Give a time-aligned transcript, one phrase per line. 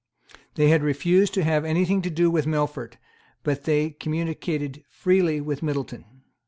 [0.55, 2.97] They had refused to have any thing to do with Melfort;
[3.43, 6.05] but they communicated freely with Middleton.